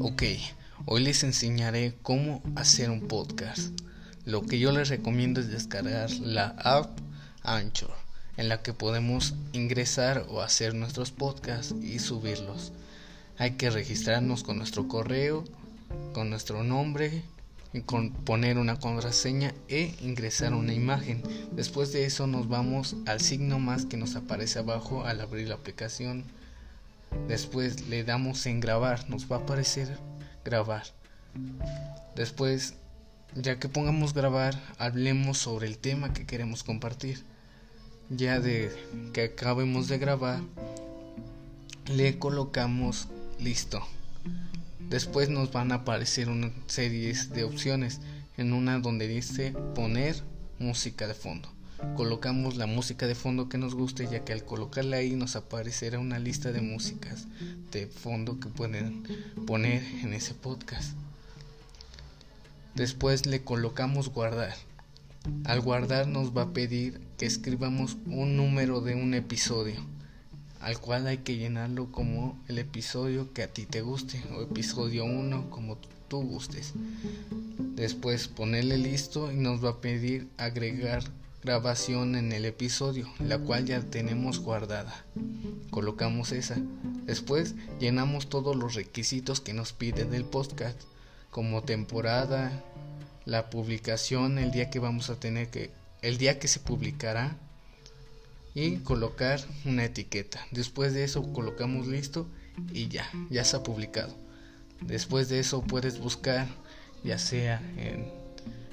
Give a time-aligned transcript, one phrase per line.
[0.00, 0.22] Ok,
[0.86, 3.72] hoy les enseñaré cómo hacer un podcast.
[4.24, 6.96] Lo que yo les recomiendo es descargar la app
[7.42, 7.90] Anchor,
[8.36, 12.70] en la que podemos ingresar o hacer nuestros podcasts y subirlos.
[13.38, 15.42] Hay que registrarnos con nuestro correo,
[16.12, 17.24] con nuestro nombre,
[17.72, 21.22] y con poner una contraseña e ingresar una imagen.
[21.50, 25.56] Después de eso nos vamos al signo más que nos aparece abajo al abrir la
[25.56, 26.24] aplicación
[27.28, 29.98] Después le damos en grabar, nos va a aparecer
[30.44, 30.84] grabar.
[32.16, 32.74] Después,
[33.34, 37.22] ya que pongamos grabar, hablemos sobre el tema que queremos compartir.
[38.10, 38.72] Ya de
[39.12, 40.40] que acabemos de grabar,
[41.86, 43.86] le colocamos listo.
[44.88, 48.00] Después nos van a aparecer una serie de opciones,
[48.38, 50.16] en una donde dice poner
[50.58, 51.57] música de fondo
[51.96, 55.98] colocamos la música de fondo que nos guste ya que al colocarla ahí nos aparecerá
[55.98, 57.26] una lista de músicas
[57.70, 59.04] de fondo que pueden
[59.46, 60.92] poner en ese podcast.
[62.74, 64.54] Después le colocamos guardar.
[65.44, 69.84] Al guardar nos va a pedir que escribamos un número de un episodio,
[70.60, 75.04] al cual hay que llenarlo como el episodio que a ti te guste o episodio
[75.04, 76.72] 1 como tú gustes.
[77.58, 81.02] Después ponerle listo y nos va a pedir agregar
[81.42, 85.04] grabación en el episodio, la cual ya tenemos guardada.
[85.70, 86.56] Colocamos esa.
[87.04, 90.80] Después llenamos todos los requisitos que nos pide del podcast,
[91.30, 92.64] como temporada,
[93.24, 95.70] la publicación, el día que vamos a tener que,
[96.02, 97.36] el día que se publicará
[98.54, 100.44] y colocar una etiqueta.
[100.50, 102.26] Después de eso colocamos listo
[102.72, 104.14] y ya, ya se ha publicado.
[104.80, 106.48] Después de eso puedes buscar
[107.04, 108.10] ya sea en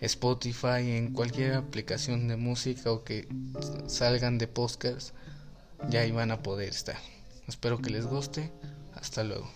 [0.00, 3.28] Spotify, en cualquier aplicación de música o que
[3.86, 5.14] salgan de podcast,
[5.90, 6.96] ya iban a poder estar.
[7.46, 8.52] Espero que les guste.
[8.94, 9.48] Hasta luego.